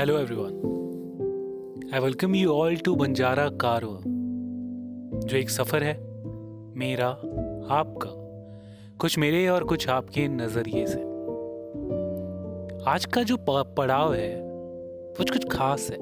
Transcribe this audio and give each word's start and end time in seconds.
Hello, 0.00 0.14
everyone. 0.16 0.54
I 1.92 2.00
welcome 2.00 2.34
you 2.34 2.52
all 2.52 2.84
to 2.84 2.96
Banjara 2.96 3.48
कारवा 3.48 4.00
जो 5.26 5.36
एक 5.36 5.50
सफ़र 5.50 5.82
है 5.82 5.94
मेरा, 6.78 7.08
आपका, 7.74 8.10
कुछ 8.98 9.18
मेरे 9.18 9.48
और 9.48 9.64
कुछ 9.64 9.88
आपके 9.88 10.28
नज़रिए 10.28 10.86
से। 10.86 11.00
आज 12.90 13.04
का 13.04 13.22
जो 13.22 13.36
पड़ाव 13.48 14.14
है 14.14 14.40
कुछ 15.16 15.30
कुछ 15.30 15.48
खास 15.48 15.90
है। 15.90 15.96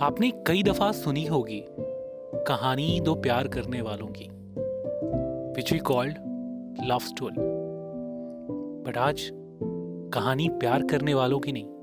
आपने 0.00 0.30
कई 0.30 0.62
दफ़ा 0.62 0.92
सुनी 0.92 1.24
होगी 1.24 1.64
कहानी 2.48 3.00
दो 3.00 3.14
प्यार 3.14 3.48
करने 3.48 3.80
वालों 3.80 4.06
की 4.06 4.28
which 5.56 5.72
we 5.72 5.78
called 5.78 6.14
love 6.84 6.98
story 6.98 7.36
but 8.86 8.98
आज 8.98 9.30
कहानी 10.14 10.48
प्यार 10.48 10.82
करने 10.82 11.14
वालों 11.14 11.38
की 11.38 11.52
नहीं। 11.52 11.75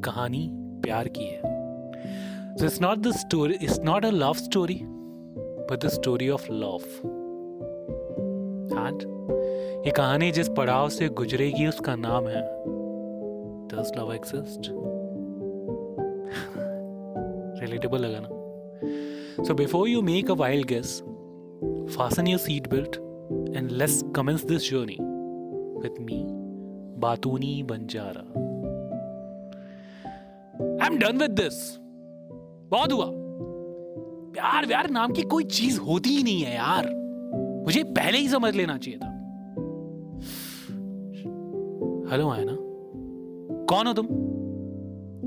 कहानी 0.00 0.48
प्यार 0.82 1.08
की 1.08 1.24
है। 1.24 1.40
So 2.56 2.64
it's 2.64 2.80
not 2.82 2.98
the 2.98 3.12
story 3.16 3.54
it's 3.54 3.80
not 3.84 4.04
a 4.04 4.10
love 4.10 4.32
story 4.34 4.80
but 4.82 5.84
the 5.84 5.88
story 5.88 6.28
of 6.28 6.46
love 6.52 6.80
and 8.72 9.02
ये 9.86 9.90
कहानी 9.90 10.30
जिस 10.32 10.48
पड़ाव 10.48 10.88
से 10.88 11.08
गुजरेगी, 11.08 11.66
उसका 11.66 11.94
नाम 11.96 12.26
है 12.28 12.42
दस 13.68 13.92
लव 13.98 14.12
एक्सिस्ट 14.14 14.70
रिलेटेबल 17.62 17.98
लगा 17.98 18.20
ना। 18.22 19.44
So 19.44 19.54
before 19.54 19.88
you 19.88 20.02
make 20.02 20.30
a 20.30 20.34
wild 20.34 20.66
guess 20.66 20.98
fasten 21.96 22.26
your 22.26 22.38
seat 22.38 22.68
belt 22.70 22.96
and 23.56 23.70
let's 23.70 24.02
commence 24.16 24.44
this 24.44 24.70
journey 24.70 24.96
with 25.82 26.00
me 26.00 26.22
Baatooni 27.00 27.62
Banjara 27.62 28.29
I'm 30.80 30.92
done 30.92 31.18
with 31.18 31.36
this. 31.36 31.54
बहुत 32.70 32.92
हुआ। 32.92 33.04
प्यार 34.34 34.66
व्यार 34.66 34.90
नाम 34.90 35.12
की 35.12 35.22
कोई 35.22 35.44
चीज़ 35.44 35.80
होती 35.80 36.10
ही 36.10 36.22
नहीं 36.22 36.42
है 36.42 36.54
यार। 36.54 36.88
मुझे 37.64 37.82
पहले 37.84 38.18
ही 38.18 38.28
समझ 38.28 38.54
लेना 38.54 38.78
चाहिए 38.78 38.98
था। 38.98 39.06
हेलो 42.12 42.28
है 42.28 42.44
ना 42.44 42.56
कौन 43.64 43.86
हो 43.86 43.92
तुम? 43.92 44.06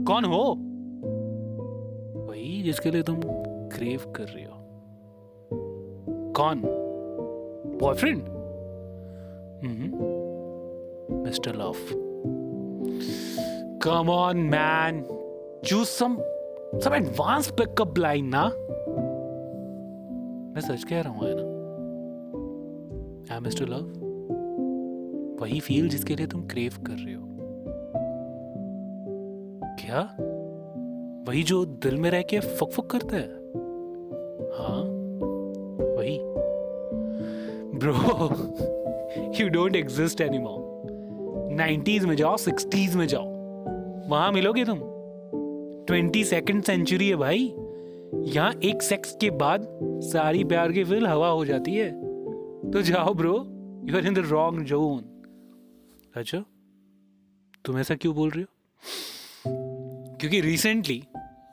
कौन 0.04 0.26
हो? 0.26 0.56
वही 2.32 2.64
जिसके 2.64 2.92
लिए 2.92 3.04
तुम 3.04 3.20
क्रेव 3.70 4.14
कर 4.16 4.24
रही 4.24 4.44
हो। 4.44 4.54
कौन? 6.38 6.62
Boyfriend 7.82 8.24
mister 11.28 11.56
love 11.56 11.74
come 13.84 14.10
on 14.10 14.38
man 14.38 15.04
choose 15.66 15.88
some 15.88 16.16
सब 16.80 16.94
एडवांस 16.94 17.48
पिकअप 17.52 17.98
लाइन 17.98 18.26
ना? 18.36 18.44
मैं 20.54 20.62
सच 20.62 20.84
कह 20.84 21.02
रहा 21.02 21.14
हूँ 21.14 21.28
है 21.28 21.34
ना 21.38 21.44
आई 23.34 23.40
मिस्टर 23.40 23.66
लव 23.66 23.86
वही 25.42 25.60
फील 25.60 25.90
जिसके 25.90 26.16
लिए 26.16 26.28
तुम 26.28 26.48
क्रेव 26.48 26.74
कर 26.88 26.94
रहे 26.94 27.14
हो। 27.14 27.24
क्या? 29.80 30.02
वही 31.28 31.44
जो 31.44 31.66
दिल 31.66 31.98
में 31.98 32.12
रह 32.12 32.22
के 32.22 32.40
फक 32.40 32.72
फक 32.72 32.88
करता 32.88 33.18
है? 33.18 33.28
हाँ 34.58 34.84
वही। 35.98 36.20
Bro 37.80 37.94
you 39.42 39.50
don't 39.50 39.76
exist 39.76 40.22
any 40.22 40.40
more 40.40 41.52
nineties 41.54 42.06
में 42.06 42.16
जाओ 42.16 42.38
सिक्सटीज 42.38 42.96
में 42.96 43.08
जाओ। 43.08 43.26
वहाँ 44.10 44.32
मिलोगे 44.32 44.66
तुम? 44.66 44.93
ट्वेंटी 45.88 46.24
सेकेंड 46.24 46.64
सेंचुरी 46.64 47.10
है 47.10 47.16
भाई। 47.16 47.54
यहाँ 48.16 48.54
एक 48.64 48.82
सेक्स 48.82 49.18
के 49.22 49.30
बाद 49.30 49.68
सारी 50.04 50.44
प्यार 50.44 50.72
की 50.72 50.84
फिल 50.84 51.08
हवा 51.08 51.30
हो 51.30 51.46
जाती 51.46 51.74
है। 51.74 51.92
तो 52.72 52.82
जाओ 52.82 53.14
bro 53.14 53.36
you 53.86 53.98
are 53.98 54.08
in 54.08 54.14
the 54.14 54.18
wrong 54.18 54.66
zone 54.66 55.06
अच्छा 56.16 56.44
तुम 57.66 57.78
ऐसा 57.78 57.96
क्यों 57.96 58.16
बोल 58.16 58.30
रहे 58.30 58.42
हो? 58.42 58.48
क्योंकि 60.20 60.42
रिसेंटली 60.42 61.04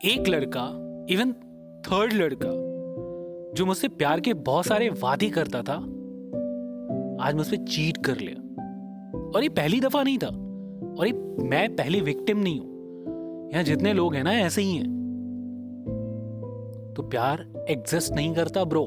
एक 0.05 0.29
लड़का 0.29 0.67
इवन 1.11 1.33
थर्ड 1.87 2.13
लड़का, 2.13 2.51
जो 3.55 3.67
मुझसे 3.67 3.89
प्यार 3.89 4.21
के 4.21 4.35
बहुत 4.35 4.67
सारे 4.67 4.89
वादे 4.89 5.31
करता 5.31 5.63
था, 5.63 5.75
आज 7.27 7.35
मुझसे 7.35 7.57
चीट 7.57 8.05
कर 8.05 8.17
लिया। 8.17 8.51
और 9.35 9.43
ये 9.43 9.49
पहली 9.49 9.81
दफ़ा 9.81 10.03
नहीं 10.03 10.19
था। 10.19 10.29
और 11.01 11.07
ये 11.07 11.13
मैं 11.49 11.77
पहली 11.77 12.01
विक्टिम 12.01 12.39
नहीं 12.39 12.61
हूँ। 12.61 12.70
यहाँ 13.53 13.63
जितने 13.65 13.93
लोग 13.93 14.15
हैं 14.15 14.25
ना, 14.25 14.33
ऐसे 14.33 14.63
ही 14.63 14.77
हैं। 14.77 14.89
तो 16.97 17.03
प्यार 17.03 17.67
एग्जिस्ट 17.69 18.13
नहीं 18.13 18.35
करता 18.35 18.65
bro 18.65 18.83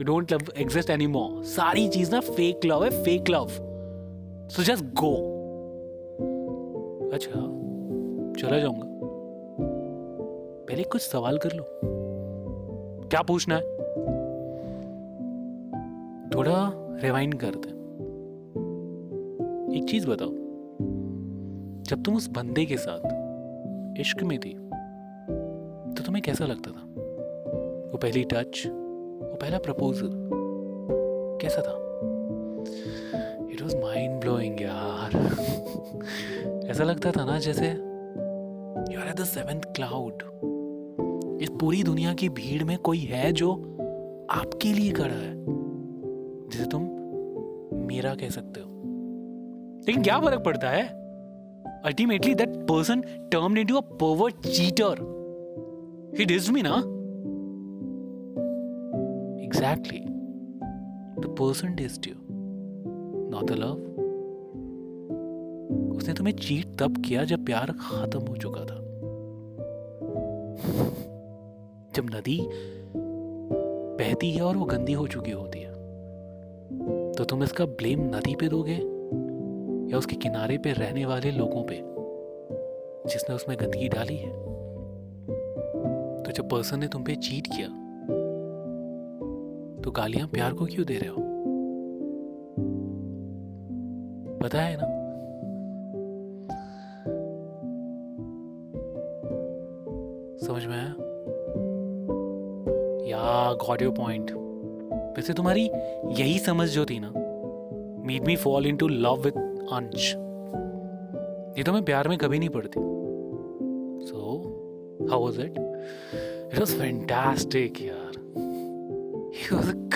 you 0.00 0.04
don't 0.04 0.32
love 0.32 0.40
exist 0.56 0.90
any 0.90 1.06
more 1.06 1.42
सारी 1.44 1.88
चीज़ 1.88 2.10
ना 2.12 2.20
फेक 2.20 2.64
लव 2.64 2.84
है 2.84 2.90
fake 3.04 3.30
love 3.30 3.48
so 4.48 4.62
just 4.62 4.84
go 4.84 5.14
अच्छा 7.14 7.30
चला 8.40 8.58
जाऊँगा। 8.58 8.86
पहले 10.68 10.82
कुछ 10.82 11.02
सवाल 11.02 11.38
कर 11.38 11.52
लो। 11.52 11.64
क्या 13.08 13.22
पूछना 13.22 13.54
है? 13.54 13.62
थोड़ा 16.30 16.72
रिवाइंड 17.02 17.34
करते 17.34 17.68
एक 19.78 19.84
चीज़ 19.84 20.06
बताओ। 20.06 20.30
जब 21.82 22.02
तुम 22.02 22.16
उस 22.16 22.28
बंदे 22.28 22.64
के 22.64 22.76
साथ 22.76 23.15
इश्क 24.00 24.22
में 24.22 24.38
थी। 24.40 24.54
तो 25.94 26.02
तुम्हें 26.02 26.22
कैसा 26.22 26.44
लगता 26.44 26.70
था? 26.70 26.84
वो 27.92 27.98
पहली 27.98 28.24
टच 28.24 28.66
वो 28.66 29.38
पहला 29.40 29.58
प्रपोजल 29.58 30.10
कैसा 31.40 31.62
था? 31.62 31.76
इट 33.52 33.62
वॉज़ 33.62 33.76
माइंड 33.76 34.20
ब्लोइंग 34.20 34.62
यार। 34.62 35.16
ऐसा 36.64 36.84
लगता 36.84 37.10
था 37.10 37.24
ना 37.24 37.38
जैसे 37.38 37.66
you 38.94 39.00
are 39.00 39.14
the 39.14 39.24
seventh 39.24 39.60
cloud 39.60 40.22
इस 41.42 41.48
पूरी 41.60 41.82
दुनिया 41.82 42.14
की 42.14 42.28
भीड़ 42.28 42.64
में 42.64 42.78
कोई 42.78 42.98
है 42.98 43.32
जो 43.32 43.52
आपके 44.30 44.72
लिए 44.72 44.92
खड़ा 44.92 45.14
है। 45.14 45.36
जिसे 46.48 46.64
तुम 46.64 46.82
मेरा 47.86 48.14
कह 48.14 48.28
सकते 48.28 48.60
हो। 48.60 48.66
लेकिन 49.86 50.02
क्या 50.02 50.20
फ़र्क 50.20 50.44
पड़ता 50.44 50.68
है? 50.68 51.06
Ultimately 51.84 52.34
person 52.76 53.04
turned 53.30 53.58
into 53.58 53.78
a 53.78 53.82
pervert 53.82 54.42
cheater. 54.42 54.94
He 56.16 56.26
dissed 56.26 56.50
me, 56.50 56.62
na? 56.62 56.76
Exactly. 59.46 60.02
The 61.18 61.30
person 61.30 61.76
dissed 61.76 62.06
you, 62.06 62.16
not 63.34 63.46
the 63.46 63.56
love. 63.56 63.82
उसने 65.96 66.14
तुम्हें 66.14 66.34
चीट 66.36 66.76
तब 66.80 66.96
किया 67.04 67.22
जब 67.30 67.44
प्यार 67.46 67.70
खत्म 67.80 68.20
हो 68.26 68.36
चुका 68.36 68.64
था 68.64 68.74
जब 71.96 72.10
नदी 72.14 72.36
बहती 74.00 74.30
है 74.32 74.42
और 74.42 74.56
वो 74.56 74.64
गंदी 74.64 74.92
हो 74.92 75.06
चुकी 75.16 75.30
होती 75.30 75.60
है 75.60 75.72
तो 77.16 77.24
तुम 77.30 77.42
इसका 77.44 77.66
ब्लेम 77.80 78.04
नदी 78.16 78.34
पे 78.40 78.48
दोगे 78.54 78.78
या 79.92 79.98
उसके 79.98 80.16
किनारे 80.24 80.58
पे 80.64 80.72
रहने 80.82 81.04
वाले 81.06 81.30
लोगों 81.38 81.62
पे 81.70 81.82
जिसने 83.06 83.34
उसमें 83.34 83.56
गंदगी 83.60 83.88
डाली 83.88 84.16
है। 84.16 84.32
तो 86.22 86.32
जब 86.32 86.48
पर्सन 86.50 86.78
ने 86.78 86.88
तुम 86.88 87.02
पे 87.02 87.14
चीट 87.14 87.46
किया 87.46 87.68
तो 89.84 89.90
गालियाँ 89.90 90.28
प्यार 90.28 90.52
को 90.52 90.66
क्यों 90.66 90.86
दे 90.86 90.98
रहे 90.98 91.08
हो? 91.08 91.16
पता 94.42 94.60
है 94.60 94.76
ना? 94.76 94.96
समझ 100.46 100.66
में 100.66 100.74
आया? 100.74 100.94
या 103.06 103.52
गॉट 103.52 103.82
योर 103.82 103.94
पॉइंट 103.94 104.30
वैसे 105.16 105.32
तुम्हारी 105.32 105.70
यही 106.06 106.38
समझ 106.38 106.68
जो 106.68 106.84
थी 106.84 106.98
ना 107.00 107.12
made 108.06 108.24
me 108.26 108.36
fall 108.36 108.66
into 108.76 108.88
love 108.88 109.16
with 109.16 109.32
Ansh 109.72 110.14
ये 111.58 111.62
तो 111.64 111.72
मैं 111.72 111.84
प्यार 111.84 112.08
में 112.08 112.16
कभी 112.18 112.38
नहीं 112.38 112.48
पढ़ती 112.48 112.80
so 114.06 115.06
how 115.10 115.24
was 115.24 115.38
it 115.40 115.54
it 116.52 116.58
was 116.58 116.74
fantastic 116.78 117.80
यार। 117.82 118.14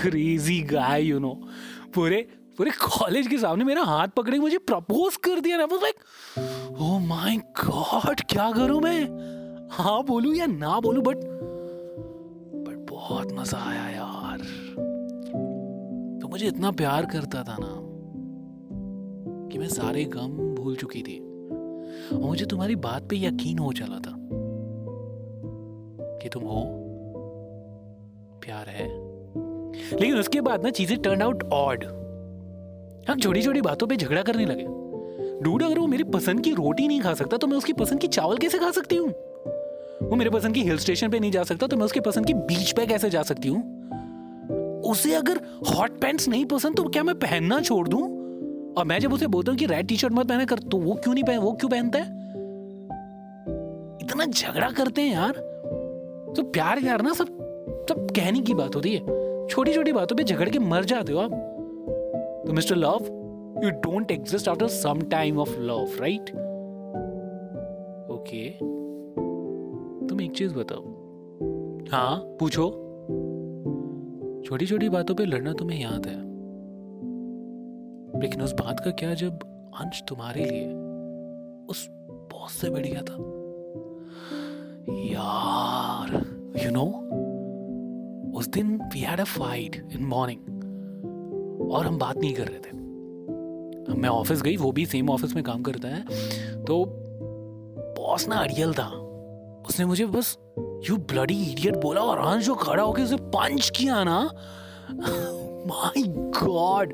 क्रेजी 0.00 0.60
गाय 0.62 1.02
यू 1.04 1.18
नो 1.18 1.32
पूरे 1.94 2.26
पूरे 2.58 2.70
कॉलेज 2.70 3.26
के 3.26 3.38
सामने 3.38 3.64
मेरा 3.64 3.82
हाथ 3.82 4.08
पकड़े 4.16 4.38
मुझे 4.38 4.58
प्रपोज 4.58 5.16
कर 5.16 5.40
दिया 5.40 5.56
ना। 5.56 5.66
लाइक 5.74 5.96
ओ 6.80 6.98
माय 6.98 7.36
गॉड 7.64 8.20
क्या 8.30 8.50
करूँ 8.52 8.80
मैं? 8.80 9.00
हाँ 9.72 10.02
बोलूँ 10.04 10.34
या 10.34 10.46
ना 10.46 10.80
बोलूँ 10.80 11.02
बट 11.04 11.16
बट 12.66 12.86
बहुत 12.90 13.32
मज़ा 13.32 13.58
आया 13.58 13.88
यार। 13.88 14.38
तो 16.22 16.28
मुझे 16.28 16.46
इतना 16.46 16.70
प्यार 16.72 17.06
करता 17.06 17.42
था 17.42 17.56
ना 17.60 17.74
कि 19.48 19.58
मैं 19.58 19.68
सारे 19.68 20.04
गम 20.04 20.30
भूल 20.54 20.76
चुकी 20.76 21.02
थी। 21.02 21.18
और 22.12 22.18
मुझे 22.18 22.46
तुम्हारी 22.46 22.76
बात 22.76 23.02
पे 23.02 23.16
यकीन 23.16 23.58
हो 23.58 23.72
चला 23.72 23.98
था 23.98 24.16
कि 26.22 26.28
तुम 26.28 26.42
हो। 26.42 26.62
प्यार 28.44 28.68
है। 28.68 28.88
लेकिन 30.00 30.18
उसके 30.18 30.40
बाद 30.40 30.64
ना 30.64 30.70
चीज़ें 30.70 30.98
टर्न 30.98 31.22
आउट 31.22 31.42
ऑड 31.44 31.84
हम 33.10 33.18
छोटी 33.18 33.42
छोटी 33.42 33.60
बातों 33.60 33.86
पे 33.86 33.96
झगड़ा 33.96 34.22
करने 34.22 34.44
लगे। 34.44 34.64
डूड 35.42 35.62
अगर 35.62 35.78
वो 35.78 35.86
मेरी 35.86 36.04
पसंद 36.04 36.40
की 36.40 36.50
रोटी 36.50 36.88
नहीं 36.88 37.00
खा 37.00 37.14
सकता 37.14 37.36
तो 37.36 37.46
मैं 37.46 37.56
उसकी 37.56 37.72
पसंद 37.72 38.00
की 38.00 38.08
चावल 38.08 38.38
कैसे 38.38 38.58
खा 38.58 38.70
सकती 38.70 38.96
हूँ? 38.96 39.08
वो 40.02 40.16
मेरे 40.16 40.30
पसंद 40.30 40.54
की 40.54 40.62
हिल 40.62 40.78
स्टेशन 40.78 41.10
पे 41.10 41.20
नहीं 41.20 41.30
जा 41.30 41.42
सकता 41.42 41.66
तो 41.66 41.76
मैं 41.76 41.84
उसकी 41.84 42.00
पसंद 42.00 42.26
की 42.26 42.34
बीच 42.34 42.72
पे 42.72 42.86
कैसे 42.86 43.10
जा 43.10 43.22
सकती 43.22 43.48
हूँ? 43.48 43.60
उसे 44.80 45.14
अगर 45.14 45.40
हॉट 45.68 46.00
पैंट्स 46.00 46.28
नहीं 46.28 46.44
पसंद 46.44 46.76
तो 46.76 46.84
क्या 46.84 47.02
मैं 47.02 47.14
पहनना 47.14 47.60
छोड़ 47.60 47.88
दूँ? 47.88 48.19
और 48.80 48.86
मैं 48.86 48.98
जब 48.98 49.12
उसे 49.12 49.26
बोलता 49.26 49.52
हूँ 49.52 49.58
कि 49.58 49.66
रेड 49.66 49.86
टी 49.86 49.96
शर्ट 49.96 50.12
मत 50.12 50.28
पहना 50.28 50.44
कर 50.44 50.58
तो 50.58 50.76
वो 50.78 50.94
क्यों 50.94 51.14
नहीं 51.14 51.24
पहन 51.24 51.38
वो 51.38 51.52
क्यों 51.52 51.70
पहनता 51.70 51.98
है? 51.98 52.04
इतना 54.02 54.24
झगड़ा 54.24 54.70
करते 54.70 55.02
हैं 55.02 55.12
यार। 55.12 55.32
तो 56.36 56.42
प्यार 56.42 56.78
यार 56.78 57.02
ना 57.02 57.12
सब 57.12 57.26
सब 57.88 58.06
कहने 58.10 58.40
की 58.40 58.54
बात 58.54 58.76
होती 58.76 58.94
है। 58.94 59.00
छोटी 59.46 59.72
छोटी 59.72 59.92
बातों 59.92 60.16
पे 60.16 60.24
झगड़ 60.24 60.48
के 60.48 60.58
मर 60.58 60.84
जाते 60.84 61.12
हो 61.12 61.18
आप। 61.18 61.30
तो 62.46 62.52
mister 62.52 62.76
love 62.76 63.06
you 63.64 63.70
don't 63.70 64.10
exist 64.10 64.48
after 64.48 64.66
some 64.68 65.00
time 65.00 65.38
of 65.38 65.58
love 65.60 65.96
right 66.00 66.30
okay 68.10 68.48
तुम 70.08 70.20
एक 70.20 70.32
चीज़ 70.36 70.54
बताओ। 70.54 70.82
हाँ? 71.92 72.16
पूछो। 72.40 72.70
छोटी 74.46 74.66
छोटी 74.66 74.88
बातों 74.88 75.14
पे 75.14 75.24
लड़ना 75.24 75.52
तुम्हें 75.52 75.82
याद 75.82 76.06
है। 76.06 76.29
लेकिन 78.20 78.42
उस 78.42 78.52
बात 78.52 78.80
का 78.80 78.90
क्या 78.90 79.14
जब 79.14 79.38
अंश 79.76 80.02
तुम्हारे 80.08 80.44
लिए 80.44 80.66
उस 81.68 81.88
बॉस 82.32 82.52
से 82.52 82.70
बढ़ 82.70 82.86
गया 82.86 83.02
था? 83.02 83.14
यार 85.04 86.14
यू 86.56 86.64
you 86.64 86.72
नो 86.72 86.80
know, 86.80 88.38
उस 88.38 88.48
दिन 88.48 88.76
we 88.94 89.00
had 89.00 89.20
a 89.20 89.24
fight 89.24 89.88
in 89.92 90.04
morning 90.04 90.40
और 91.72 91.86
हम 91.86 91.98
बात 91.98 92.16
नहीं 92.16 92.34
कर 92.34 92.48
रहे 92.48 92.58
थे। 92.58 92.76
मैं 93.94 94.08
ऑफ़िस 94.08 94.42
गई 94.42 94.56
वो 94.56 94.72
भी 94.72 94.86
सेम 94.86 95.10
ऑफ़िस 95.10 95.34
में 95.34 95.44
काम 95.44 95.62
करता 95.62 95.88
है 95.88 96.04
तो 96.64 96.84
बॉस 97.98 98.28
ना 98.28 98.36
अड़ियल 98.36 98.74
था। 98.74 98.88
उसने 99.68 99.84
मुझे 99.84 100.06
बस 100.06 100.38
यू 100.58 100.96
ब्लडी 100.96 101.42
इडियट 101.42 101.76
बोला 101.76 102.00
और 102.00 102.18
अंश 102.18 102.44
जो 102.44 102.54
खड़ा 102.54 102.82
होकर 102.82 103.02
उसे 103.02 103.16
पंच 103.16 103.72
किया 103.76 104.04
ना। 104.04 104.30
माय 105.60 106.02
गॉड 106.08 106.92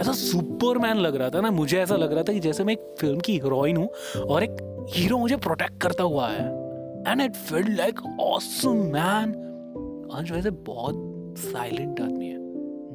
ऐसा 0.00 0.12
सुपरमैन 0.56 0.96
लग 0.96 1.16
रहा 1.16 1.30
था 1.30 1.40
ना, 1.40 1.50
मुझे 1.50 1.78
ऐसा 1.78 1.96
लग 1.96 2.12
रहा 2.12 2.22
था 2.22 2.32
कि 2.32 2.40
जैसे 2.40 2.64
मैं 2.64 2.72
एक 2.72 2.94
फ़िल्म 3.00 3.20
की 3.20 3.32
हीरोइन 3.32 3.76
हूँ 3.76 3.88
और 4.20 4.44
एक 4.44 4.86
हीरो 4.90 5.18
मुझे 5.18 5.36
प्रोटेक्ट 5.36 5.80
करता 5.82 6.04
हुआ 6.04 6.28
है। 6.28 6.46
And 7.08 7.20
it 7.20 7.34
felt 7.36 7.68
like 7.68 8.00
awesome 8.20 8.76
man 8.92 9.34
Ansh 10.12 10.30
वैसे 10.30 10.50
बहुत 10.50 11.34
साइलेंट 11.38 12.00
आदमी 12.00 12.26
है 12.26 12.38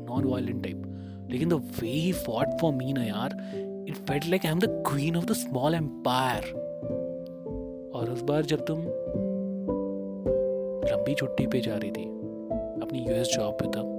नॉन 0.05 0.23
वायलेंट 0.23 0.63
टाइप 0.63 1.27
लेकिन 1.31 1.49
the 1.49 1.53
way 1.53 2.11
fought 2.11 2.59
for 2.61 2.73
me 2.73 2.93
ना 2.93 3.03
यार 3.03 3.37
it 3.89 3.95
felt 3.95 4.27
like 4.27 4.45
I 4.45 4.51
am 4.51 4.59
the 4.59 4.83
queen 4.87 5.17
of 5.17 5.25
the 5.25 5.33
small 5.33 5.75
empire 5.75 6.51
और 7.95 8.09
उस 8.09 8.21
बार 8.21 8.45
जब 8.45 8.65
तुम 8.65 8.81
लंबी 10.91 11.13
छुट्टी 11.13 11.47
पे 11.47 11.59
जा 11.59 11.75
रही 11.75 11.91
थी, 11.91 12.05
अपनी 12.81 13.05
यूएस 13.07 13.27
जॉब 13.27 13.53
पे 13.53 13.65
तब 13.65 13.90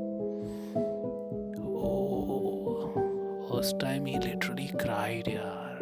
उस 3.62 3.80
टाइम 3.80 4.06
ही 4.06 4.18
लिटरली 4.18 4.66
क्राइड 4.66 5.28
यार। 5.28 5.76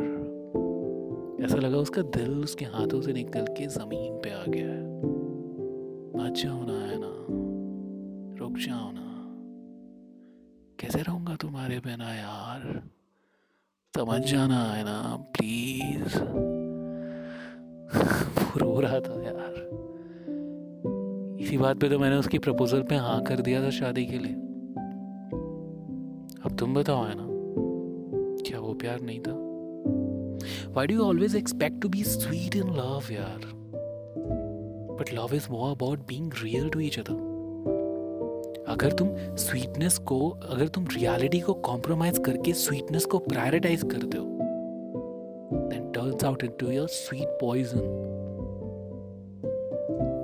ऐसा 1.44 1.56
लगा 1.56 1.76
उसका 1.76 2.02
दिल 2.02 2.44
उसके 2.44 2.64
हाथों 2.64 3.02
से 3.02 3.12
निकल 3.12 3.40
के 3.40 3.66
ज़मीन 3.66 4.20
पे 4.24 4.30
आ 4.30 4.44
गया 4.48 4.66
है। 4.66 4.84
मत 6.16 6.34
जाओ 6.34 6.58
है 6.58 6.98
ना। 7.00 7.26
रुक 8.38 8.52
जाओ 8.52 8.90
ना। 8.92 9.06
कैसे 10.80 11.02
रहूँगा 11.02 11.36
तुम्हारे 11.36 11.78
बिना 11.78 12.14
यार? 12.14 12.82
समझ 13.96 14.20
जाना 14.22 14.64
है 14.64 14.84
ना 14.84 15.16
प्लीज़ 15.16 16.18
रो 18.58 18.80
रहा 18.80 19.00
था 19.00 19.22
यार। 19.22 19.54
इसी 21.40 21.58
बात 21.58 21.80
पे 21.80 21.88
तो 21.88 21.98
मैंने 21.98 22.16
उसकी 22.16 22.38
प्रपोजल 22.38 22.82
पे 22.82 22.96
हाँ 22.96 23.22
कर 23.22 23.40
दिया 23.40 23.64
था 23.64 23.70
शादी 23.70 24.06
के 24.06 24.18
लिए। 24.18 24.34
अब 26.44 26.56
तुम 26.58 26.74
बताओ 26.74 27.04
है 27.04 27.14
ना। 27.14 27.29
प्यार 28.80 29.00
नहीं 29.00 29.20
था। 29.20 29.32
Why 30.74 30.86
do 30.86 31.02
always 31.04 31.36
expect 31.36 31.80
to 31.82 31.88
be 31.88 32.02
sweet 32.04 32.56
in 32.56 32.74
love 32.74 33.12
यार? 33.12 33.40
But 35.00 35.12
love 35.14 35.34
is 35.34 35.50
more 35.50 35.70
about 35.70 35.98
being 36.08 36.32
real 36.42 36.68
to 36.68 36.80
each 36.80 36.98
other 36.98 37.28
अगर 38.68 38.92
तुम 38.92 39.08
स्वीटनेस 39.36 39.98
को, 39.98 40.28
अगर 40.28 40.68
तुम 40.68 40.84
रियलिटी 40.86 41.40
को 41.40 41.52
कॉम्प्रोमाइज 41.54 42.18
करके 42.18 42.52
स्वीटनेस 42.52 43.04
को 43.04 43.18
प्रायोरिटाइज 43.18 43.82
करते 43.82 44.18
हो 44.18 44.24
then 45.70 45.90
turns 45.94 46.24
out 46.24 46.44
into 46.44 46.70
your 46.70 46.88
sweet 46.88 47.28
poison 47.40 47.80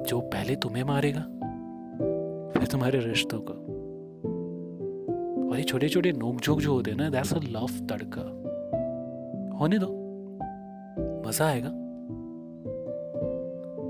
जो 0.09 0.21
पहले 0.21 0.57
तुम्हें 0.57 0.85
मारेगा, 0.85 1.21
फिर 2.53 2.67
तुम्हारे 2.73 2.99
रिश्तों 2.99 3.41
को। 3.41 3.53
और 5.51 5.59
ये 5.59 5.65
छोटे 5.65 5.89
छोटे 5.89 6.13
नोकझोंक 6.13 6.61
जो 6.61 6.73
होते 6.73 6.91
हैं 6.91 6.99
ना 6.99 7.09
दैट्स 7.11 7.33
अ 7.35 7.41
लव 7.43 7.69
तड़का। 7.91 8.23
होने 9.61 9.79
दो। 9.79 9.89
मज़ा 11.27 11.47
आएगा। 11.47 11.69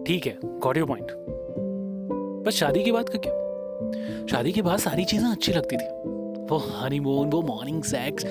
ठीक 0.06 0.26
है 0.26 0.38
गॉट 0.42 0.76
योर 0.76 0.86
पॉइंट 0.86 1.12
बस 2.46 2.54
शादी 2.54 2.82
की 2.84 2.92
बात 2.92 3.08
का 3.08 3.18
क्या? 3.18 3.32
शादी 4.26 4.52
के 4.52 4.62
बाद 4.62 4.78
सारी 4.78 5.04
चीज़ें 5.04 5.28
अच्छी 5.28 5.52
लगती 5.52 5.76
थी। 5.76 5.86
वो 6.50 6.56
हनीमून 6.58 7.30
वो 7.30 7.42
मॉर्निंग 7.42 7.82
सेक्स 7.82 8.24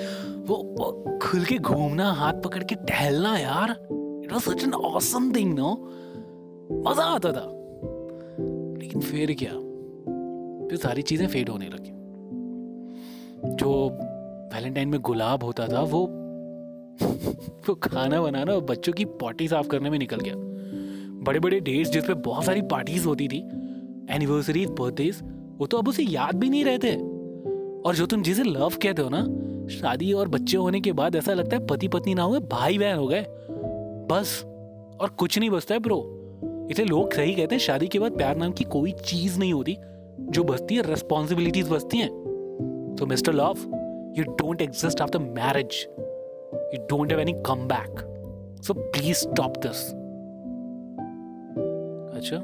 वो, 0.47 0.55
वो 0.55 1.19
खुल 1.21 1.43
के 1.43 1.57
घूमना 1.57 2.11
हाथ 2.11 2.33
पकड़ 2.33 2.63
के 2.63 2.75
टहलना 2.75 3.37
यार। 3.37 3.71
It 4.23 4.31
was 4.31 4.41
such 4.41 4.63
an 4.63 4.73
awesome 4.73 5.31
thing 5.35 5.53
no 5.59 5.73
मज़ा 6.89 7.03
आता 7.03 7.31
था। 7.31 7.47
लेकिन 8.79 9.01
फिर 9.01 9.35
क्या? 9.39 9.51
फिर 10.69 10.77
सारी 10.77 11.01
चीज़ें 11.01 11.27
फेड 11.27 11.49
होने 11.49 11.65
लगी। 11.65 11.91
जो 13.55 13.71
वैलेंटाइन 14.53 14.89
में 14.89 14.99
गुलाब 15.01 15.43
होता 15.43 15.67
था 15.67 15.81
वो 15.81 16.07
वो 17.01 17.73
खाना 17.75 18.21
बनाना 18.21 18.53
और 18.53 18.61
बच्चों 18.63 18.93
की 18.93 19.05
पॉटी 19.21 19.47
साफ़ 19.47 19.67
करने 19.67 19.89
में 19.89 19.97
निकल 19.99 20.19
गया 20.19 20.33
बड़े 21.25 21.39
बड़े 21.39 21.59
डेट्स 21.59 21.89
जिसपे 21.91 22.13
बहुत 22.25 22.45
सारी 22.45 22.61
पार्टीज़ 22.71 23.05
होती 23.05 23.27
थी 23.27 23.37
एनिवर्सरी 24.15 24.65
बर्थडेज 24.79 25.21
वो 25.57 25.67
तो 25.67 25.77
अब 25.77 25.87
उसे 25.87 26.03
याद 26.03 26.35
भी 26.35 26.49
नहीं 26.49 26.63
रहते 26.65 26.91
और 27.85 27.95
जो 27.95 28.05
तुम 28.05 28.21
जिसे 28.23 28.43
लव 28.43 28.77
कहते 28.81 29.01
हो 29.01 29.09
ना 29.11 29.23
शादी 29.69 30.11
और 30.13 30.27
बच्चे 30.27 30.57
होने 30.57 30.81
के 30.81 30.91
बाद 30.91 31.15
ऐसा 31.15 31.33
लगता 31.33 31.55
है 31.55 31.65
पति 31.67 31.87
पत्नी 31.87 32.13
ना 32.13 32.23
हुए 32.23 32.39
भाई 32.51 32.77
बहन 32.77 32.97
हो 32.97 33.07
गए 33.07 33.25
बस 34.09 34.41
और 35.01 35.15
कुछ 35.17 35.39
नहीं 35.39 35.49
बचता 35.49 35.75
है 35.75 35.79
ब्रो 35.79 35.99
इसे 36.71 36.83
लोग 36.85 37.13
सही 37.13 37.33
कहते 37.33 37.55
हैं 37.55 37.61
शादी 37.61 37.87
के 37.87 37.99
बाद 37.99 38.17
प्यार 38.17 38.35
नाम 38.37 38.51
की 38.51 38.63
कोई 38.71 38.91
चीज़ 39.05 39.39
नहीं 39.39 39.53
होती 39.53 39.77
जो 40.29 40.43
बचती 40.43 40.75
है 40.75 40.81
रेस्पॉन्सिबिलिटीज 40.81 41.69
बचती 41.69 41.97
हैं 41.97 42.09
So, 42.97 43.05
Mr. 43.05 43.33
Love, 43.33 43.61
you 44.13 44.23
don't 44.37 44.61
exist 44.61 45.01
after 45.01 45.19
marriage. 45.19 45.85
You 46.65 46.83
don't 46.93 47.11
have 47.11 47.21
any 47.23 47.35
comeback. 47.35 47.93
So, 48.61 48.71
please 48.71 49.19
stop 49.23 49.53
this. 49.53 49.77
अच्छा? 52.15 52.37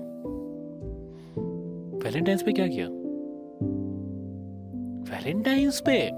वैलेंटाइंस 2.03 2.43
पे 2.43 2.51
क्या 2.51 2.67
किया? 2.67 2.85
वैलेंटाइंस 5.13 5.83
पे? 5.89 6.11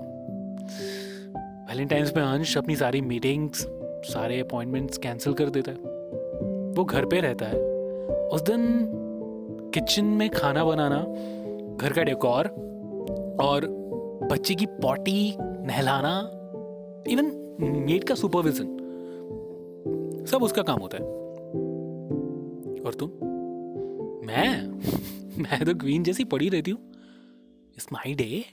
वैलेंटाइंस 1.63 2.11
पे 2.11 2.21
अंश 2.21 2.57
अपनी 2.57 2.75
सारी 2.75 3.01
मीटिंग्स 3.01 3.67
सारे 4.13 4.39
अपॉइंटमेंट्स 4.39 4.97
कैंसिल 4.97 5.33
कर 5.33 5.49
देता 5.49 5.71
है। 5.71 5.77
वो 6.77 6.83
घर 6.83 7.05
पे 7.05 7.19
रहता 7.19 7.45
है। 7.45 7.61
उस 8.27 8.41
दिन 8.41 8.89
किचन 9.73 10.05
में 10.05 10.29
खाना 10.29 10.63
बनाना 10.63 11.01
घर 11.77 11.93
का 11.93 12.03
डेकोर 12.03 12.45
और 13.41 13.61
बच्चे 14.31 14.55
की 14.55 14.65
पॉटी 14.65 15.37
नहलाना 15.41 16.29
इवन 17.07 17.42
मेड 17.59 18.03
का 18.03 18.15
सुपरविजन 18.15 18.79
सब 20.27 20.43
उसका 20.43 20.61
काम 20.61 20.79
होता 20.79 20.97
है। 20.97 21.03
और 22.81 22.93
तुम? 22.93 23.09
मैं? 24.27 24.67
मैं 25.41 25.65
तो 25.65 25.75
क्वीन 25.75 26.03
जैसी 26.03 26.23
पड़ी 26.23 26.49
रहती 26.49 26.71
हूँ। 26.71 26.79
इट्स 27.75 27.87
माई 27.93 28.13
डे 28.13 28.45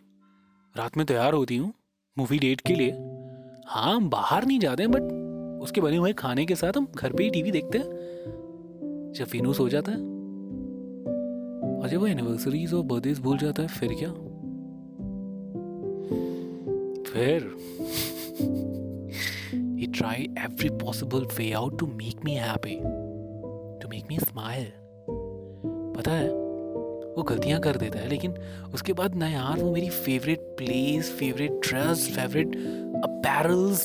रात 0.77 0.97
में 0.97 1.07
तैयार 1.07 1.33
होती 1.33 1.57
हूँ 1.57 1.73
मूवी 2.19 2.39
डेट 2.39 2.61
के 2.61 2.75
लिए। 2.75 2.91
हाँ 3.67 3.97
हम 3.97 4.11
बाहर 4.11 4.47
नहीं 4.47 4.59
जाते 4.59 4.83
हैं 4.83 4.93
बट 4.93 5.03
उसके 5.63 5.81
बने 5.81 5.97
हुए 5.97 6.13
खाने 6.13 6.47
के 6.47 6.55
साथ 6.55 6.73
हम 6.77 6.89
घर 6.97 7.13
पे 7.13 7.25
ही 7.25 7.31
टीवी 7.31 7.51
देखते 7.51 7.79
हैं। 7.79 9.13
जब 9.17 9.25
फिनूस 9.25 9.61
हो 9.61 9.69
जाता 9.69 9.93
है। 9.93 9.99
और 11.81 11.89
जब 11.89 12.01
वो 12.01 12.07
एनिवर्सरीज 12.07 12.75
और 12.75 12.83
बर्थडेज 12.83 13.21
भूल 13.21 13.39
जाता 13.39 13.63
है, 13.63 13.69
फिर 13.69 13.95
क्या? 13.95 14.13
फिर 17.13 17.57
try 19.93 20.29
every 20.37 20.71
possible 20.71 21.27
way 21.39 21.53
out 21.55 21.79
to 21.79 21.87
make 21.87 22.23
me 22.23 22.35
happy, 22.35 22.77
to 23.81 23.89
make 23.89 24.09
me 24.09 24.19
smile. 24.19 24.71
पता 25.97 26.13
है 26.13 26.29
वो 27.15 27.23
गलतियाँ 27.23 27.61
कर 27.61 27.77
देता 27.77 27.99
है 27.99 28.09
लेकिन 28.09 28.35
उसके 28.75 28.93
बाद 28.93 29.15
ना 29.15 29.29
यार 29.29 29.63
वो 29.63 29.73
मेरी 29.73 29.89
favourite 29.89 30.41
place 30.59 31.11
favourite 31.11 31.53
dress 31.69 32.07
favourite 32.17 32.57
apparels 33.05 33.83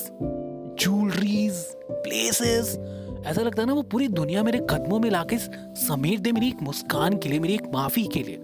jewelleries 0.81 1.63
places 1.91 2.77
ऐसा 3.25 3.41
लगता 3.41 3.61
है 3.61 3.67
ना 3.67 3.73
वो 3.73 3.83
पूरी 3.91 4.07
दुनिया 4.07 4.43
मेरे 4.43 4.59
कदमों 4.69 4.99
में 4.99 5.09
लाके 5.09 5.37
समेट 5.37 6.19
दे 6.19 6.31
मेरी 6.31 6.47
एक 6.47 6.61
मुस्कान 6.63 7.17
के 7.17 7.29
लिए 7.29 7.39
मेरी 7.39 7.53
एक 7.53 7.67
माफ़ी 7.73 8.07
के 8.13 8.23
लिए 8.23 8.37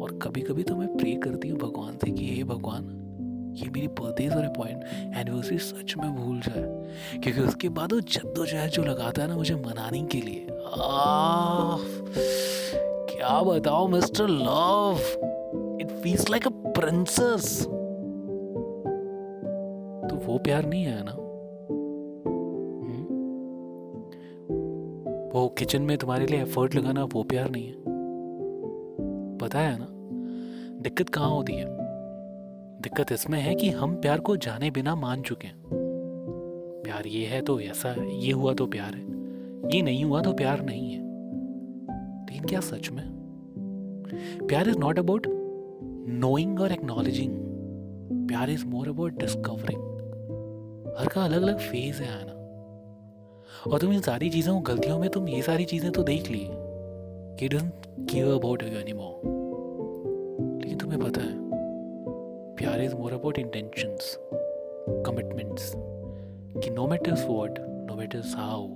और 0.00 0.18
कभी 0.22 0.40
कभी 0.40 0.62
तो 0.62 0.76
मैं 0.76 0.96
प्रे 0.96 1.14
करती 1.24 1.48
हूँ 1.48 1.58
भगवान 1.58 1.96
से 2.04 2.10
कि 2.10 2.26
हे 2.26 2.44
भगवान 2.44 2.99
ये 3.52 3.70
मेरी 3.70 3.88
बर्थडे 3.88 4.28
और 4.28 4.48
पॉइंट 4.48 4.84
एनिवर्सरी 5.16 5.58
सच 5.58 5.94
में 5.96 6.14
भूल 6.16 6.40
जाए। 6.40 6.62
क्योंकि 7.20 7.40
उसके 7.40 7.68
बाद 7.68 7.92
वो 7.92 8.00
जद्दोजहद 8.00 8.70
जो 8.70 8.82
लगाता 8.84 9.22
है 9.22 9.28
ना 9.28 9.36
मुझे 9.36 9.54
मनाने 9.54 10.02
के 10.02 10.20
लिए। 10.20 10.46
आ, 10.66 11.76
क्या 13.10 13.42
बताओ 13.42 13.88
mister 13.88 14.28
love 14.28 14.98
it 15.80 15.90
feels 15.90 16.30
like 16.30 16.46
a 16.46 16.50
princess 16.50 17.66
तो 20.10 20.16
वो 20.16 20.38
प्यार 20.38 20.64
नहीं 20.64 20.84
है 20.84 21.02
ना? 21.04 21.12
हम्म? 22.86 23.04
वो 25.34 25.48
किचन 25.48 25.82
में 25.82 25.98
तुम्हारे 25.98 26.26
लिए 26.26 26.42
एफर्ट 26.42 26.74
लगाना 26.74 27.04
वो 27.04 27.22
प्यार 27.22 27.50
नहीं 27.50 27.66
है। 27.66 27.74
पता 29.38 29.58
है 29.58 29.78
ना? 29.78 29.86
दिक्कत 30.82 31.08
कहाँ 31.08 31.30
होती 31.30 31.52
है? 31.52 31.79
दिक्कत 32.80 33.12
इसमें 33.12 33.40
है 33.40 33.54
कि 33.54 33.70
हम 33.70 33.94
प्यार 33.94 34.20
को 34.20 34.36
जाने 34.36 34.70
बिना 34.70 34.94
मान 34.94 35.22
चुके 35.22 35.46
हैं। 35.46 35.62
प्यार 36.84 37.06
ये 37.06 37.26
है 37.26 37.40
तो 37.42 37.60
ऐसा 37.60 37.88
है 37.88 38.20
ये 38.20 38.32
हुआ 38.32 38.54
तो 38.54 38.66
प्यार 38.66 38.94
है। 38.94 39.02
ये 39.76 39.82
नहीं 39.82 40.04
हुआ 40.04 40.22
तो 40.22 40.32
प्यार 40.32 40.62
नहीं 40.62 40.92
है। 40.92 41.00
लेकिन 42.24 42.44
क्या 42.44 42.60
सच 42.60 42.90
में? 42.90 43.04
प्यार 44.48 44.68
इज़ 44.68 44.78
नॉट 44.78 44.98
अबाउट 44.98 45.26
नोइंग 46.08 46.60
और 46.60 46.72
एक्नॉलेजिंग 46.72 47.30
प्यार 48.28 48.50
इज़ 48.50 48.66
मोर 48.66 48.88
अबाउट 48.88 49.20
डिस्कवरिंग 49.20 49.80
हर 50.98 51.08
का 51.08 51.24
अलग 51.24 51.42
अलग 51.42 51.58
फ़ेज़ 51.58 52.02
है 52.02 52.22
आना 52.22 52.32
और 53.70 53.78
तुम 53.78 53.92
इन 53.92 54.00
सारी 54.00 54.30
चीज़ों, 54.30 54.62
गलतियों 54.66 54.98
में 54.98 55.10
तुम 55.10 55.28
ये 55.28 55.42
सारी 55.42 55.64
चीज़ें 55.64 55.92
तो 55.92 56.02
देख 56.02 56.30
ली 56.30 56.48
कि 57.36 57.48
don't 57.48 57.72
give 58.00 58.38
about 58.38 58.62
you 58.62 58.68
anymore 58.68 59.20
लेकिन 60.62 60.78
तुम्हें 60.78 61.00
पता 61.00 61.20
है 61.20 61.49
प्यार 62.80 62.92
is 62.92 62.98
more 62.98 63.12
about 63.12 63.38
intentions 63.38 64.18
commitments 65.06 65.72
कि 66.64 66.70
no 66.70 66.86
matters 66.86 67.26
what 67.26 67.54
no 67.60 67.94
matters 67.94 68.36
how 68.36 68.66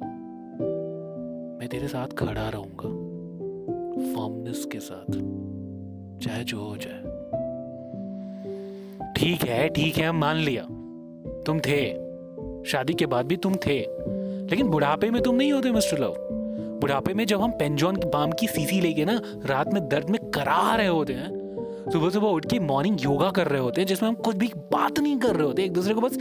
मैं 1.58 1.68
तेरे 1.68 1.88
साथ 1.88 2.08
खड़ा 2.08 2.48
रहूँगा 2.48 2.88
फर्मनेस 4.14 4.68
के 4.72 4.78
साथ, 4.78 5.12
चाहे 6.20 6.44
जो 6.44 6.58
हो 6.58 6.76
जाए। 6.76 7.02
ठीक 9.16 9.42
है 9.42 9.68
ठीक 9.68 9.96
है, 9.98 10.12
मान 10.12 10.36
लिया। 10.36 10.62
तुम 11.46 11.60
थे। 11.60 11.94
शादी 12.64 12.94
के 12.94 13.06
बाद 13.06 13.26
भी 13.26 13.36
तुम 13.36 13.54
थे। 13.54 13.86
लेकिन 14.50 14.68
बुढ़ापे 14.68 15.10
में 15.10 15.22
तुम 15.22 15.34
नहीं 15.34 15.52
होते, 15.52 15.70
मिस्टर 15.70 15.98
लव। 15.98 16.14
बुढ़ापे 16.80 17.14
में 17.14 17.26
जब 17.26 17.40
हम 17.40 17.50
पेंजॉन 17.50 17.96
बाम 17.96 18.32
की 18.32 18.46
सीसी 18.46 18.80
लेके 18.80 19.04
ना, 19.04 19.20
रात 19.46 19.72
में 19.72 19.88
दर्द 19.88 20.10
में 20.10 20.30
करा 20.30 20.76
रहे 20.76 20.86
होते 20.86 21.12
हैं 21.12 21.43
सुबह 21.92 22.10
सुबह 22.10 22.26
उठ 22.26 22.46
के 22.50 22.58
मॉर्निंग 22.58 22.96
योगा 23.00 23.30
कर 23.30 23.48
रहे 23.48 23.60
होते 23.60 23.80
हैं, 23.80 23.88
जिसमें 23.88 24.08
हम 24.08 24.14
कुछ 24.16 24.36
भी 24.36 24.46
बात 24.72 24.98
नहीं 24.98 25.16
कर 25.18 25.36
रहे 25.36 25.46
होते, 25.46 25.64
एक 25.64 25.72
दूसरे 25.72 25.94
को 25.94 26.00
बस, 26.00 26.16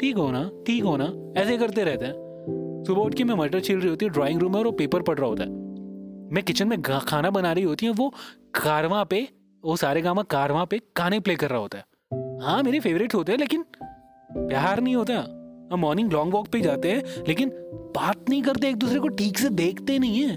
ठीक 0.00 0.16
हो 0.16 0.30
ना, 0.30 0.50
ठीक 0.66 0.84
हो 0.84 0.96
ना, 0.96 1.04
ऐसे 1.40 1.56
करते 1.58 1.84
रहते 1.84 2.04
हैं। 2.04 2.84
सुबह 2.86 3.00
उठ 3.00 3.14
के 3.14 3.24
मैं 3.24 3.34
मटर 3.34 3.60
छिल 3.60 3.78
रही 3.78 3.88
होती 3.88 4.06
है 4.06 4.12
ड्राइंग 4.12 4.40
रूम 4.40 4.52
में, 4.52 4.58
और 4.58 4.66
वो 4.66 4.72
पेपर 4.72 5.02
पढ़ 5.02 5.18
रहा 5.18 5.28
होता 5.28 5.42
है। 5.42 5.50
मैं 6.32 6.42
किचन 6.42 6.68
में 6.68 6.82
खाना 6.82 7.30
बना 7.30 7.52
रही 7.52 7.64
होती 7.64 7.86
है, 7.86 7.92
वो 7.92 8.08
कारवा 8.54 9.04
पे, 9.04 9.28
वो 9.64 9.76
सारे 9.76 10.02
गामा 10.02 10.22
कारवा 10.22 10.64
पे 10.64 10.78
गाने 10.96 11.20
प्ले 11.20 11.34
कर 11.34 11.50
रहा 11.50 11.58
होता 11.58 11.78
है। 11.78 11.84
हाँ 12.40 12.62
मेरे 12.62 12.80
फेवरेट 12.80 13.14
होते 13.14 13.32
हैं, 13.32 13.38
लेकिन 13.38 13.64
प्यार 14.32 14.80
नहीं 14.80 14.96
होता। 14.96 15.14
हम 15.72 15.80
मॉर्निंग 15.80 16.12
लॉन्ग 16.12 16.34
वॉक 16.34 16.48
पे 16.48 16.60
जाते 16.60 16.90
हैं, 16.90 17.02
लेकिन 17.28 17.50
बात 17.96 18.28
नहीं 18.28 18.42
करते, 18.42 18.68
एक 18.68 18.76
दूसरे 18.76 19.00
को 19.00 19.08
ठीक 19.08 19.38
से 19.38 19.48
देखते 19.48 19.98
नहीं 19.98 20.20
है। 20.20 20.36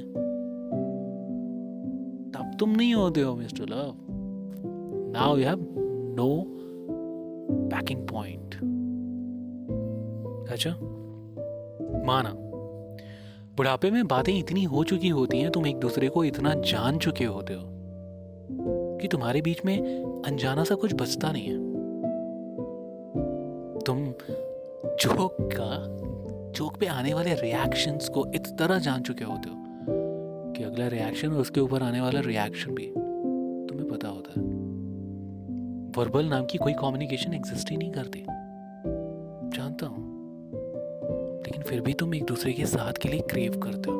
तब 2.31 2.55
तुम 2.59 2.69
नहीं 2.69 2.93
होते 2.93 3.21
हो 3.21 3.35
mister 3.35 3.63
love 3.63 4.04
now 5.15 5.37
you 5.37 5.45
have 5.45 5.59
no 6.17 6.29
packing 7.69 8.07
point 8.07 8.55
अच्छा? 10.51 10.69
माना, 12.05 12.29
बुढ़ापे 13.57 13.91
में 13.91 14.07
बातें 14.07 14.33
इतनी 14.33 14.63
हो 14.63 14.83
चुकी 14.83 15.09
होती 15.09 15.37
हैं, 15.37 15.51
तुम 15.51 15.67
एक 15.67 15.77
दूसरे 15.77 16.09
को 16.09 16.23
इतना 16.23 16.53
जान 16.53 16.97
चुके 16.97 17.25
होते 17.25 17.53
हो, 17.53 17.63
कि 19.01 19.07
तुम्हारे 19.07 19.41
बीच 19.41 19.65
में 19.65 19.77
अनजाना 20.25 20.63
सा 20.63 20.75
कुछ 20.75 20.93
बचता 20.93 21.31
नहीं 21.31 21.45
है। 21.45 21.57
तुम 23.79 24.05
जोक 25.01 25.37
का, 25.41 25.71
जोक 26.51 26.77
पे 26.77 26.85
आने 26.85 27.13
वाले 27.13 27.33
रिएक्शंस 27.33 28.09
को 28.09 28.25
इस 28.35 28.53
तरह 28.59 28.79
जान 28.79 29.01
चुके 29.01 29.25
होते 29.25 29.49
हो, 29.49 29.55
कि 30.53 30.63
अगला 30.63 30.87
रिएक्शन 30.87 31.33
और 31.33 31.41
उसके 31.41 31.61
ऊपर 31.61 31.83
आने 31.83 32.01
वाला 32.01 32.19
रिएक्शन 32.19 32.71
भी, 32.71 32.87
तुम्हें 32.87 33.87
पता 33.89 34.07
होता 34.07 34.24
वर्बल 35.97 36.25
नाम 36.25 36.45
की 36.45 36.57
कोई 36.57 36.73
कम्युनिकेशन 36.73 37.33
एग्जिस्ट 37.33 37.71
ही 37.71 37.77
नहीं 37.77 37.91
करती। 37.91 38.19
जानता 39.57 39.85
हूँ। 39.85 40.15
लेकिन 41.37 41.63
फिर 41.63 41.81
भी 41.81 41.93
तुम 41.93 42.15
एक 42.15 42.23
दूसरे 42.23 42.53
के 42.53 42.65
साथ 42.65 42.93
के 42.93 43.09
लिए 43.09 43.19
क्रेव 43.19 43.59
करते 43.59 43.91
हो। 43.91 43.97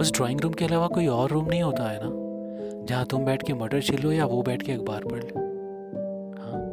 उस 0.00 0.12
ड्राइंग 0.12 0.40
रूम 0.40 0.52
के 0.52 0.64
अलावा 0.64 0.86
कोई 0.86 1.06
और 1.06 1.30
रूम 1.30 1.44
नहीं 1.44 1.62
होता 1.62 1.90
है 1.90 2.00
ना? 2.02 2.26
जहाँ 2.86 3.04
तुम 3.04 3.24
बैठ 3.24 3.42
के 3.42 3.54
मटर 3.54 3.80
छिलो 3.80 4.12
या 4.12 4.26
वो 4.26 4.42
बैठ 4.42 4.62
के 4.62 4.72
अखबार 4.72 5.04
पढ़ 5.04 5.24
ले। 5.24 5.32
हाँ। 6.40 6.66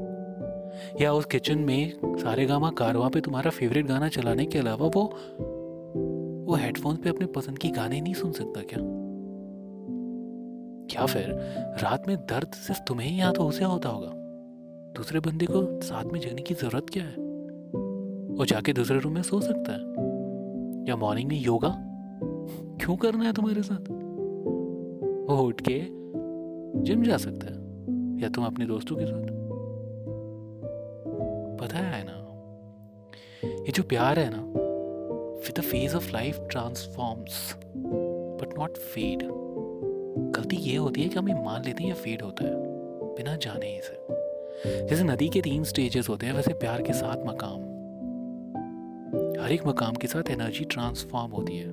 या 1.01 1.13
उस 1.13 1.25
किचन 1.25 1.59
में 1.59 1.93
सारे 2.05 2.45
गामा 2.45 2.69
कारवा 2.69 3.09
पे 3.09 3.21
तुम्हारा 3.21 3.51
फेवरेट 3.51 3.85
गाना 3.85 4.07
चलाने 4.07 4.45
के 4.45 4.59
अलावा 4.59 4.87
वो 4.87 5.13
वो 6.47 6.55
हेडफोन्स 6.55 6.99
पे 6.99 7.09
अपने 7.09 7.25
पसंद 7.25 7.57
की 7.57 7.69
गाने 7.69 8.01
नहीं 8.01 8.13
सुन 8.13 8.31
सकता 8.31 8.61
क्या? 8.61 9.02
क्या 10.93 11.05
फिर 11.05 11.35
रात 11.83 12.07
में 12.07 12.17
दर्द 12.17 12.47
सिर्फ़ 12.47 12.81
तुम्हें 12.81 13.07
ही 13.07 13.21
या 13.21 13.31
तो 13.31 13.43
उसे 13.43 13.63
होता 13.63 13.89
होगा। 13.89 14.11
दूसरे 14.97 15.19
बंदे 15.19 15.45
को 15.45 15.81
साथ 15.81 16.03
में 16.03 16.19
जगने 16.19 16.41
की 16.41 16.53
ज़रूरत 16.53 16.85
क्या 16.89 17.03
है? 17.03 17.15
वो 18.37 18.45
जाके 18.45 18.73
दूसरे 18.73 18.99
रूम 18.99 19.13
में 19.13 19.21
सो 19.21 19.41
सकता 19.41 19.71
है। 19.71 19.79
या 20.89 20.95
मॉर्निंग 20.95 21.29
में 21.29 21.39
योगा? 21.39 21.75
क्यों 22.81 22.97
करना 22.97 23.23
है 23.23 23.33
तुम्हारे 23.33 23.61
साथ? 23.63 23.91
वो 25.29 25.37
उठ 25.37 25.61
के 25.61 25.83
जिम 26.81 27.03
जा 27.03 27.17
सकता 27.17 27.47
है, 27.47 27.53
या 28.21 28.29
तुम 28.29 28.45
अपने 28.45 28.65
दोस्तों 28.65 28.95
के 28.95 29.05
साथ। 29.05 29.23
पता 31.57 31.77
है 31.77 32.03
ना, 32.09 32.19
ये 33.47 33.71
जो 33.71 33.83
प्यार 33.83 34.19
है 34.19 34.29
ना 34.33 34.43
with 35.39 35.59
the 35.59 35.61
phase 35.61 35.95
of 35.95 36.13
life 36.13 36.47
transforms 36.51 37.55
but 38.41 38.59
not 38.59 38.77
fade 38.77 39.23
गलती 40.35 40.55
ये 40.55 40.77
होती 40.77 41.01
है 41.01 41.09
कि 41.09 41.15
हम 41.15 41.29
ये 41.29 41.35
मान 41.35 41.63
लेते 41.63 41.83
हैं 41.83 41.89
ये 41.89 41.95
फेड 41.95 42.21
होता 42.21 42.45
है, 42.45 42.55
बिना 43.15 43.35
जाने 43.35 43.65
ही 43.65 43.81
से 43.81 44.87
जैसे 44.87 45.03
नदी 45.03 45.29
के 45.29 45.41
तीन 45.41 45.63
स्टेजेस 45.63 46.09
होते 46.09 46.25
हैं, 46.25 46.33
वैसे 46.33 46.53
प्यार 46.53 46.81
के 46.81 46.93
सात 46.93 47.23
मकाम। 47.27 47.61
हर 49.43 49.51
एक 49.51 49.67
मकाम 49.67 49.93
के 49.93 50.07
साथ 50.07 50.29
एनर्जी 50.29 50.65
ट्रांसफॉर्म 50.65 51.31
होती 51.31 51.57
है। 51.57 51.67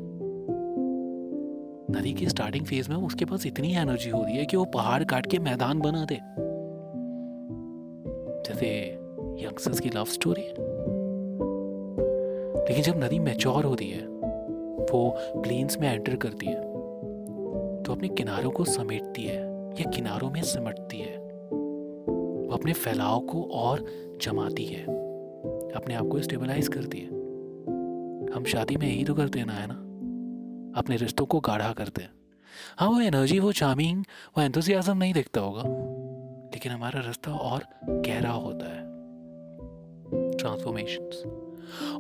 नदी 1.91 2.13
के 2.13 2.29
स्टार्टिंग 2.29 2.65
फ़ेज़ 2.65 2.91
में 2.91 2.97
उसके 2.97 3.25
पास 3.25 3.47
इतनी 3.47 3.75
एनर्जी 3.75 4.11
होती 4.11 4.33
है 4.33 4.47
कि 4.47 4.57
वो 4.57 4.65
पहाड़ 4.65 5.05
काट 5.05 5.27
के 5.27 5.39
मैदान 5.39 5.81
बना 5.81 6.05
दे। 6.05 6.21
जैसे 8.49 8.87
यंगस्टर्स 9.45 9.81
की 9.81 9.89
लव 9.89 10.05
स्टोरी 10.05 10.43
लेकिन 12.69 12.83
जब 12.85 13.05
नदी 13.05 13.19
मैच्योर 13.19 13.65
होती 13.65 13.89
है, 13.91 14.07
वो 14.93 15.15
प्लेन्स 15.19 15.79
में 15.81 15.93
एंटर 15.93 16.17
करती 16.17 16.47
है। 16.47 16.70
तो 17.91 17.95
अपने 17.95 18.09
किनारों 18.09 18.51
को 18.51 18.65
समेटती 18.65 19.23
है 19.23 19.41
या 19.69 19.91
किनारों 19.91 20.31
में 20.31 20.43
सिमटती 20.43 20.99
है। 20.99 21.19
वो 21.19 22.49
अपने 22.53 22.73
फैलाव 22.73 23.21
को 23.21 23.43
और 23.43 23.85
जमाती 24.23 24.65
है। 24.65 24.85
अपने 25.73 25.95
आप 25.95 26.07
को 26.07 26.21
स्टेबलाइज 26.21 26.69
करती 26.69 26.99
है। 26.99 27.07
हम 28.35 28.45
शादी 28.47 28.77
में 28.77 28.87
यही 28.87 29.05
तो 29.05 29.15
करते 29.15 29.39
हैं 29.39 29.47
ना, 29.47 29.53
है 29.53 29.67
ना? 29.67 29.75
अपने 30.79 30.97
रिश्तों 30.97 31.27
को 31.27 31.41
गाढ़ा 31.41 31.73
करते 31.73 32.03
हैं। 32.03 32.11
हाँ 32.79 32.91
वो 32.91 33.01
एनर्जी, 33.01 33.39
वो 33.39 33.53
चार्मिंग, 33.53 34.05
वो 34.39 34.43
एंथुसियाजम 34.43 34.97
नहीं 34.97 35.15
दिखता 35.15 35.41
होगा। 35.41 35.63
लेकिन 36.55 36.73
हमारा 36.73 37.01
रास्ता 37.01 37.33
और 37.33 37.63
गहरा 37.85 38.31
होता 38.31 38.67
है। 38.67 38.83
ट्रांसफॉर्मेशन 40.39 41.11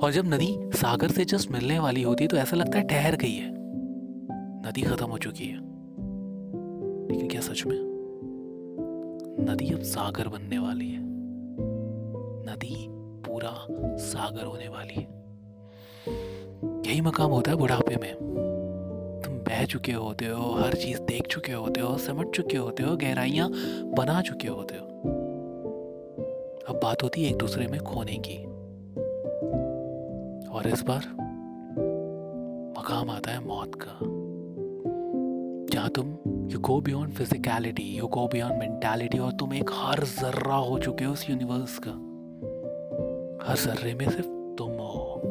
और 0.02 0.12
जब 0.12 0.34
नदी 0.34 0.56
सागर 0.58 1.08
से 1.08 1.24
जस्ट 1.24 1.50
मिलने 1.50 1.78
वाली 1.78 2.02
होती 2.02 2.24
है 2.24 2.28
तो 2.28 2.36
ऐसा 2.36 2.56
लगता 2.56 2.78
है 2.78 2.86
ठहर 2.86 3.16
गई 3.16 3.34
है। 3.34 3.50
नदी 4.68 4.82
खत्म 4.82 5.06
हो 5.06 5.18
चुकी 5.18 5.44
है। 5.44 5.69
लेकिन 7.10 7.28
क्या 7.28 7.40
सच 7.40 7.66
में? 7.66 7.90
नदी 9.40 9.74
अब 9.74 9.82
सागर 9.82 10.28
बनने 10.28 10.58
वाली 10.58 10.88
है। 10.88 11.00
नदी 12.42 12.86
पूरा 12.90 13.66
सागर 13.96 14.44
होने 14.44 14.68
वाली 14.68 14.94
है। 14.94 15.20
यही 16.90 17.00
मकाम 17.00 17.30
होता 17.30 17.50
है 17.50 17.56
बुढ़ापे 17.56 17.96
में। 17.96 18.14
तुम 19.24 19.34
बह 19.34 19.64
चुके 19.64 19.92
होते 19.92 20.26
हो, 20.26 20.50
हर 20.50 20.74
चीज़ 20.74 21.00
देख 21.00 21.26
चुके 21.26 21.52
होते 21.52 21.80
हो, 21.80 21.98
समझ 21.98 22.26
चुके 22.26 22.56
होते 22.56 22.82
हो, 22.82 22.96
गहराइयाँ 22.96 23.50
बना 23.84 24.22
चुके 24.22 24.48
होते 24.48 24.74
हो। 24.74 24.86
अब 26.68 26.80
बात 26.82 27.02
होती 27.02 27.24
है 27.24 27.30
एक 27.30 27.36
दूसरे 27.36 27.66
में 27.66 27.80
खोने 27.80 28.22
की। 28.26 28.44
और 30.48 30.66
इस 30.66 30.82
बार 30.82 31.06
मकाम 32.78 33.10
आता 33.10 33.30
है 33.30 33.44
मौत 33.44 33.72
का। 33.74 33.98
जहाँ 35.74 35.88
तुम 35.90 36.16
you 36.50 36.58
go 36.58 36.80
beyond 36.80 37.12
physicality 37.12 37.82
you 37.82 38.06
go 38.06 38.28
beyond 38.28 38.56
mentality 38.56 39.18
और 39.18 39.32
तुम 39.32 39.54
एक 39.54 39.70
हर 39.72 40.04
जर्रा 40.04 40.54
हो 40.54 40.78
चुके 40.78 41.04
हो 41.04 41.12
उस 41.12 41.30
यूनिवर्स 41.30 41.78
का। 41.78 41.90
हर 43.48 43.56
जर्रे 43.56 43.94
में 43.94 44.10
सिर्फ़ 44.10 44.26
तुम 44.58 44.70
हो। 44.70 45.22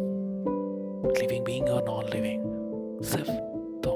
लिविंग 1.22 1.46
बीइंग 1.46 1.70
और 1.70 1.84
नॉन 1.84 2.04
लिविंग 2.04 2.44
सिर्फ़ 3.02 3.32
तुम। 3.84 3.94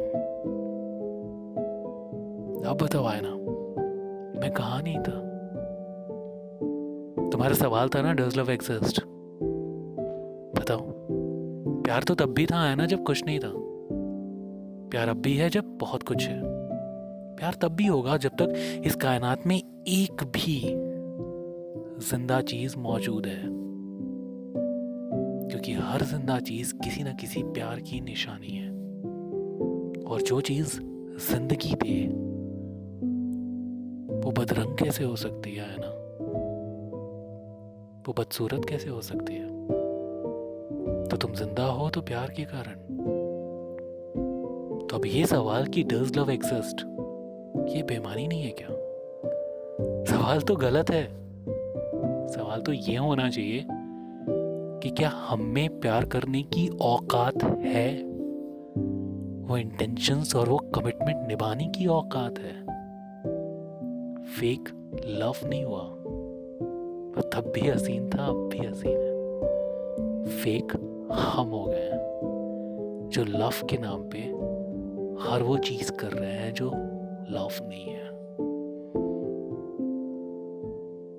अब 2.70 2.78
बताओ 2.82 3.06
आए 3.06 3.22
ना 3.24 3.30
मैं 4.40 4.52
कहा 4.52 4.82
नहीं 4.82 4.98
था? 4.98 5.30
तुम्हारा 7.30 7.54
सवाल 7.54 7.90
था 7.90 8.02
ना 8.02 8.14
डज 8.14 8.38
लव 8.38 8.52
एग्जिस्ट 8.52 9.04
बताओ। 10.60 10.82
प्यार 11.82 12.04
तो 12.04 12.16
तब 12.16 12.34
भी 12.34 12.46
था 12.46 12.70
है 12.70 12.76
ना 12.76 12.86
जब 12.86 13.04
कुछ 13.04 13.26
नहीं 13.26 13.40
था। 13.40 13.52
प्यार 14.90 15.10
अब 15.10 15.18
भी 15.18 15.38
है 15.38 15.50
जब 15.50 15.64
बहुत 15.66 16.04
कुछ 16.04 16.28
है। 16.28 16.53
प्यार 17.44 17.56
तब 17.62 17.72
भी 17.72 17.86
होगा 17.86 18.18
जब 18.18 18.30
तक 18.30 18.82
इस 18.86 18.96
कायनात 18.96 19.48
में 19.48 19.84
एक 19.88 20.24
भी 20.24 20.60
ज़िंदा 22.06 22.42
चीज़ 22.42 22.78
मौजूद 22.78 23.26
है। 23.26 23.42
क्योंकि 25.50 25.74
हर 25.74 26.04
ज़िंदा 26.04 26.40
चीज़ 26.40 26.74
किसी 26.74 27.04
ना 27.04 27.12
किसी 27.12 27.44
प्यार 27.44 27.80
की 27.80 28.02
निशानी 28.02 28.48
है। 28.48 28.70
और 30.04 30.22
जो 30.22 30.42
चीज़ 30.42 30.80
ज़िंदगी 31.32 31.76
दे 31.84 32.08
वो 34.20 34.32
बदरंग 34.32 34.78
कैसे 34.78 35.04
हो 35.04 35.16
सकती 35.16 35.56
है 35.56 35.76
ना? 35.80 35.88
वो 38.08 38.14
बदसूरत 38.14 38.66
कैसे 38.70 38.90
हो 38.90 39.02
सकती 39.02 39.34
है? 39.34 39.48
तो 41.08 41.18
तुम 41.18 41.34
ज़िंदा 41.34 41.66
हो 41.66 41.90
तो 41.90 42.02
प्यार 42.02 42.34
के 42.38 42.44
कारण। 42.44 42.80
तो 44.88 44.98
अब 44.98 45.06
ये 45.06 45.26
सवाल 45.26 45.66
कि 45.66 45.84
डज 45.84 46.18
लव 46.18 46.32
एग्जिस्ट? 46.32 46.93
ये 47.58 47.84
बेमानी 47.84 48.28
नहीं 48.28 48.44
है 48.44 48.52
क्या? 48.52 48.68
सवाल 50.06 50.42
तो 50.42 50.56
गलत 50.56 50.90
है। 50.90 51.08
सवाल 52.28 52.62
तो 52.62 52.74
ये 52.74 52.98
होना 52.98 53.30
चाहिए 53.30 53.66
कि 54.84 54.90
क्या 54.90 55.10
हम 55.10 55.56
प्यार 55.70 56.06
करने 56.06 56.44
की 56.44 56.68
औकात 56.82 57.44
है? 57.44 58.04
वो 59.48 59.58
इंटेंशंस 59.58 60.36
और 60.36 60.50
वो 60.50 60.58
कमिटमेंट 60.58 61.28
निभाने 61.28 61.68
की 61.68 61.88
औकात 61.88 62.40
है। 62.40 62.64
फेक 64.24 64.92
लव 65.06 65.50
नहीं 65.50 65.64
हुआ। 65.64 65.84
तब 67.22 67.52
भी 67.56 67.62
हसीन 67.62 68.10
था, 68.10 68.26
अब 68.26 68.50
भी 68.54 68.68
हसीन 68.68 68.98
है। 68.98 69.14
फेक 70.26 70.68
हम 71.12 71.50
हो 71.50 71.64
गए 71.64 71.90
हैं। 71.94 72.00
जो 73.14 73.24
लव 73.24 73.68
के 73.70 73.78
नाम 73.78 74.10
पे 74.10 74.20
हर 75.30 75.44
वो 75.44 75.58
चीज़ 75.58 75.92
कर 75.92 76.08
रहे 76.08 76.32
हैं, 76.32 76.54
जो 76.54 76.72
लव 77.34 77.50
नहीं 77.62 77.86
है। 77.86 78.14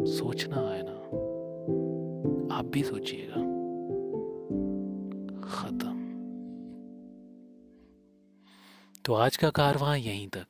सोचना 0.06 0.56
है 0.56 0.82
ना। 0.84 0.94
आप 2.56 2.64
भी 2.64 2.82
सोचिएगा। 2.82 3.34
खत्म। 5.40 6.04
तो 9.04 9.14
आज 9.14 9.36
का 9.36 9.50
कारवां 9.50 9.98
यहीं 9.98 10.28
तक। 10.28 10.46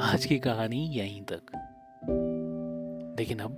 आज 0.00 0.24
की 0.24 0.38
कहानी 0.38 0.86
यहीं 0.86 1.22
तक। 1.22 1.42
लेकिन 3.18 3.38
अब, 3.38 3.52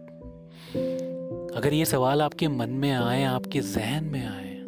अगर 1.56 1.74
ये 1.74 1.85
सवाल 1.85 2.22
आपके 2.22 2.48
मन 2.48 2.70
में 2.70 2.92
आए, 2.92 3.24
आपके 3.24 3.61
जहन 3.61 4.04
में 4.04 4.26
आए 4.26 4.59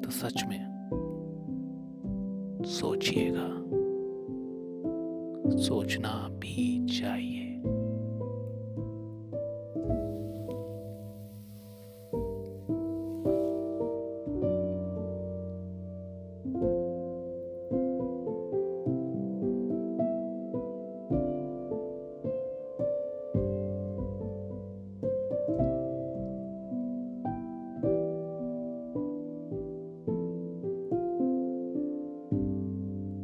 तो 0.00 0.10
सच 0.10 0.44
में 0.44 0.72
सोचिएगा। 2.66 3.61
सोचना 5.58 6.28
भी 6.32 6.86
चाहिए। 7.00 7.51